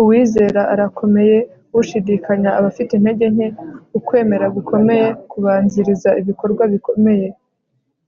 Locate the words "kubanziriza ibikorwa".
5.30-6.62